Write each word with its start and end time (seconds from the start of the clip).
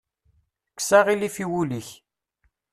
Kkes 0.71 0.89
aɣilif 0.97 1.35
i 1.43 1.45
wul-ik. 1.51 1.89